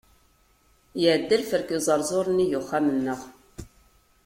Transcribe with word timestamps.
Iɛedda 1.03 1.37
lferk 1.41 1.69
uẓerzur 1.77 2.27
nnig 2.31 2.51
uxxam-nneɣ. 2.59 3.21